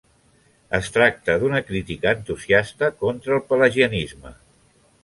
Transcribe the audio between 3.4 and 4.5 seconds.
pelagianisme.